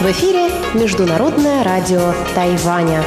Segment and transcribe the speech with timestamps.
[0.00, 3.04] В эфире Международное радио Тайваня.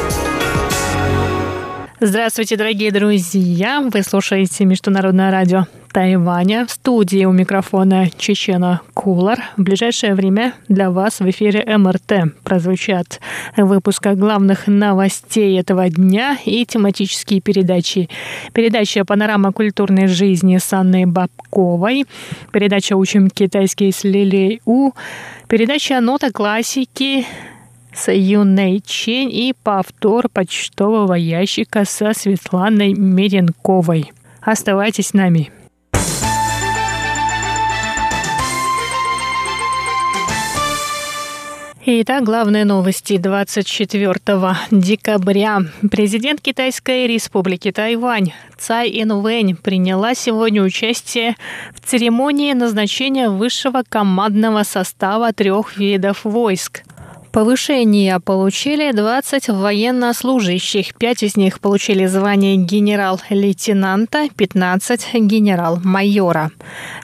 [1.99, 3.81] Здравствуйте, дорогие друзья!
[3.81, 5.65] Вы слушаете Международное радио
[5.97, 6.67] Тайваня.
[6.67, 9.39] В студии у микрофона Чечена Кулар.
[9.57, 13.19] В ближайшее время для вас в эфире МРТ прозвучат
[13.55, 18.09] выпуска главных новостей этого дня и тематические передачи.
[18.53, 22.05] Передача «Панорама культурной жизни» с Анной Бабковой.
[22.51, 24.91] Передача «Учим китайский с Лилией У».
[25.47, 27.25] Передача «Нота классики»
[27.91, 34.11] с Юной Чень и повтор почтового ящика со Светланой Меренковой.
[34.41, 35.49] Оставайтесь с нами.
[41.89, 44.15] Итак, главные новости 24
[44.71, 45.61] декабря.
[45.89, 51.37] Президент Китайской республики Тайвань Цай Инвэнь приняла сегодня участие
[51.73, 56.83] в церемонии назначения высшего командного состава трех видов войск–
[57.31, 60.95] Повышение получили 20 военнослужащих.
[60.95, 66.51] Пять из них получили звание генерал-лейтенанта, 15– генерал-майора.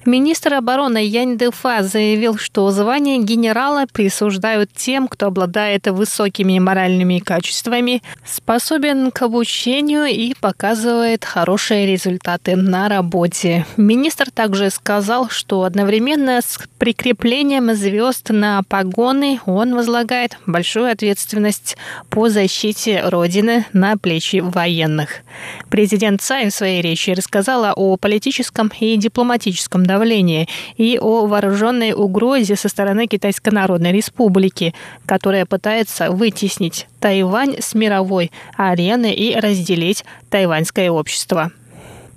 [0.05, 8.01] Министр обороны Янь Дефа заявил, что звание генерала присуждают тем, кто обладает высокими моральными качествами,
[8.25, 13.65] способен к обучению и показывает хорошие результаты на работе.
[13.77, 21.75] Министр также сказал, что одновременно с прикреплением звезд на погоны он возлагает возлагает большую ответственность
[22.09, 25.23] по защите Родины на плечи военных.
[25.69, 30.47] Президент Цай в своей речи рассказала о политическом и дипломатическом давлении
[30.77, 34.75] и о вооруженной угрозе со стороны Китайской Народной Республики,
[35.07, 41.51] которая пытается вытеснить Тайвань с мировой арены и разделить тайваньское общество.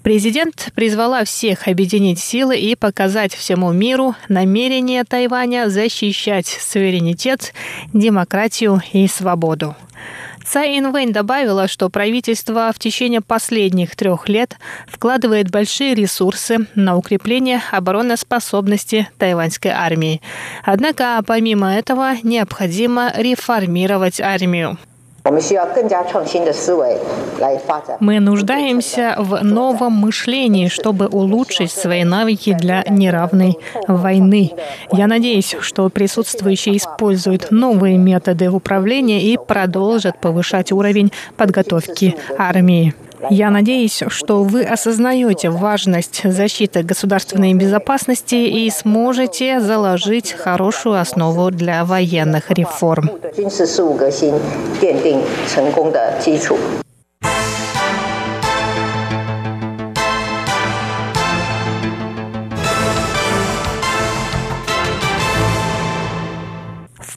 [0.06, 7.52] Президент призвала всех объединить силы и показать всему миру намерение Тайваня защищать суверенитет,
[7.92, 9.74] демократию и свободу.
[10.46, 17.60] Цай Инвэнь добавила, что правительство в течение последних трех лет вкладывает большие ресурсы на укрепление
[17.72, 20.22] обороноспособности тайваньской армии.
[20.62, 24.78] Однако, помимо этого, необходимо реформировать армию.
[28.00, 34.52] Мы нуждаемся в новом мышлении, чтобы улучшить свои навыки для неравной войны.
[34.92, 42.94] Я надеюсь, что присутствующие используют новые методы управления и продолжат повышать уровень подготовки армии.
[43.30, 51.84] Я надеюсь, что вы осознаете важность защиты государственной безопасности и сможете заложить хорошую основу для
[51.84, 53.10] военных реформ.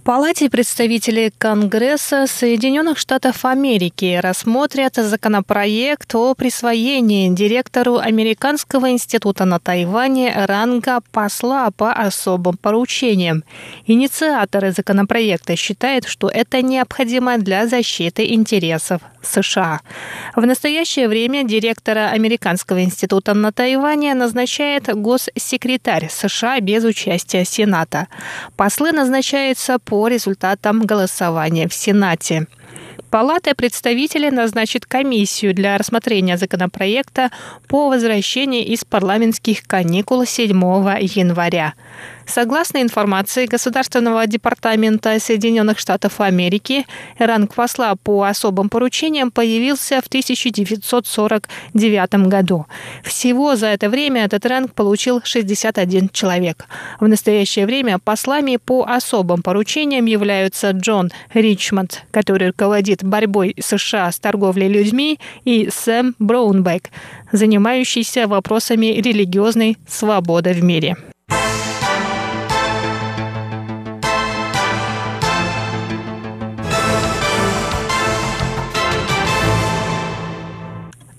[0.10, 10.34] Палате представителей Конгресса Соединенных Штатов Америки рассмотрят законопроект о присвоении директору Американского института на Тайване
[10.48, 13.44] ранга посла по особым поручениям.
[13.86, 19.82] Инициаторы законопроекта считают, что это необходимо для защиты интересов США.
[20.36, 28.08] В настоящее время директора Американского института на Тайване назначает госсекретарь США без участия Сената.
[28.56, 32.48] Послы назначаются по по результатам голосования в Сенате.
[33.10, 37.32] Палата представителей назначит комиссию для рассмотрения законопроекта
[37.68, 40.52] по возвращении из парламентских каникул 7
[41.02, 41.74] января.
[42.30, 46.86] Согласно информации Государственного департамента Соединенных Штатов Америки,
[47.18, 52.68] ранг посла по особым поручениям появился в 1949 году.
[53.04, 56.68] Всего за это время этот ранг получил 61 человек.
[57.00, 64.20] В настоящее время послами по особым поручениям являются Джон Ричмонд, который руководит борьбой США с
[64.20, 66.92] торговлей людьми, и Сэм Браунбек,
[67.32, 70.96] занимающийся вопросами религиозной свободы в мире.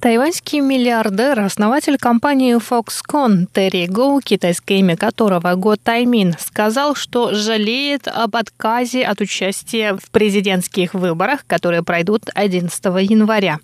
[0.01, 8.09] Тайваньский миллиардер, основатель компании Foxconn Терри Гоу, китайское имя которого Го Таймин, сказал, что жалеет
[8.09, 13.59] об отказе от участия в президентских выборах, которые пройдут 11 января.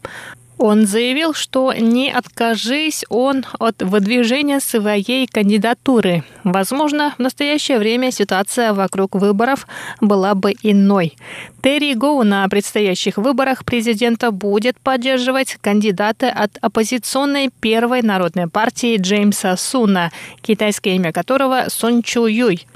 [0.58, 6.24] Он заявил, что не откажись он от выдвижения своей кандидатуры.
[6.44, 9.66] Возможно, в настоящее время ситуация вокруг выборов
[10.00, 11.16] была бы иной.
[11.62, 19.56] Терри Гоу на предстоящих выборах президента будет поддерживать кандидата от оппозиционной первой народной партии Джеймса
[19.56, 22.66] Суна, китайское имя которого Сон Чу Юй.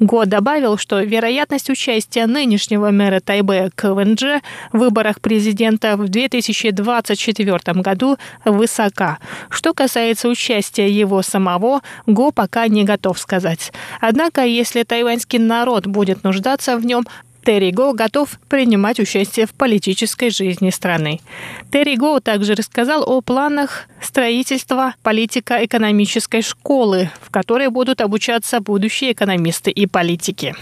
[0.00, 4.42] Го добавил, что вероятность участия нынешнего мэра Тайбе КВНЖ
[4.72, 7.27] в выборах президента в 2024
[7.82, 9.18] году высока.
[9.50, 13.72] Что касается участия его самого, Го пока не готов сказать.
[14.00, 17.04] Однако, если тайваньский народ будет нуждаться в нем,
[17.44, 21.20] Терри Го готов принимать участие в политической жизни страны.
[21.72, 29.70] Терри Го также рассказал о планах строительства политико-экономической школы, в которой будут обучаться будущие экономисты
[29.70, 30.54] и политики.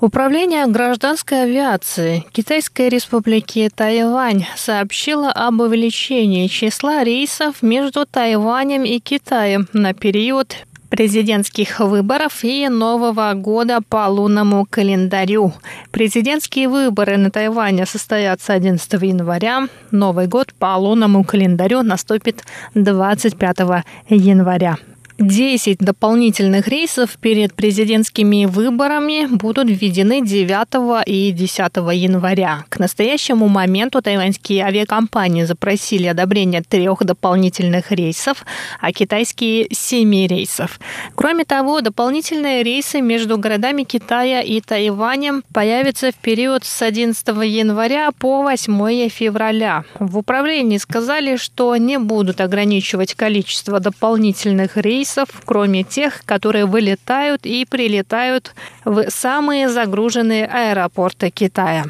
[0.00, 9.66] Управление гражданской авиации Китайской республики Тайвань сообщило об увеличении числа рейсов между Тайванем и Китаем
[9.72, 10.54] на период
[10.88, 15.52] президентских выборов и Нового года по лунному календарю.
[15.90, 19.66] Президентские выборы на Тайване состоятся 11 января.
[19.90, 24.76] Новый год по лунному календарю наступит 25 января.
[25.18, 31.58] 10 дополнительных рейсов перед президентскими выборами будут введены 9 и 10
[31.92, 32.64] января.
[32.68, 38.46] К настоящему моменту тайваньские авиакомпании запросили одобрение трех дополнительных рейсов,
[38.80, 40.78] а китайские– семи рейсов.
[41.16, 48.12] Кроме того, дополнительные рейсы между городами Китая и Тайванем появятся в период с 11 января
[48.12, 49.82] по 8 февраля.
[49.98, 57.46] В управлении сказали, что не будут ограничивать количество дополнительных рейсов рейсов, кроме тех, которые вылетают
[57.46, 61.84] и прилетают в самые загруженные аэропорты Китая.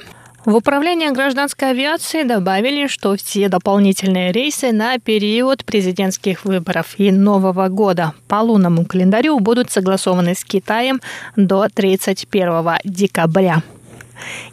[0.45, 7.69] В управлении гражданской авиации добавили, что все дополнительные рейсы на период президентских выборов и Нового
[7.69, 11.01] года по лунному календарю будут согласованы с Китаем
[11.37, 13.63] до 31 декабря.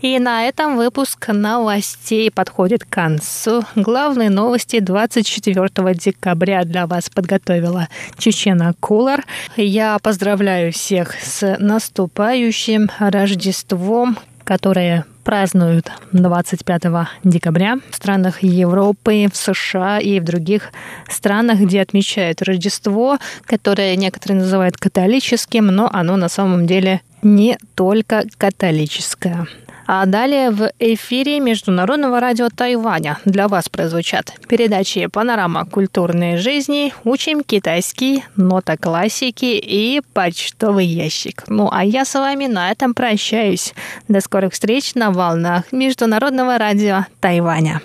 [0.01, 3.63] И на этом выпуск новостей подходит к концу.
[3.75, 9.25] Главные новости 24 декабря для вас подготовила Чечена Кулар.
[9.55, 16.83] Я поздравляю всех с наступающим Рождеством, которое празднуют 25
[17.23, 20.71] декабря в странах Европы, в США и в других
[21.09, 28.23] странах, где отмечают Рождество, которое некоторые называют католическим, но оно на самом деле не только
[28.37, 29.47] католическое.
[29.87, 37.43] А далее в эфире Международного радио Тайваня для вас прозвучат передачи «Панорама культурной жизни», «Учим
[37.43, 41.43] китайский», «Нота классики» и «Почтовый ящик».
[41.47, 43.75] Ну а я с вами на этом прощаюсь.
[44.07, 47.81] До скорых встреч на волнах Международного радио Тайваня.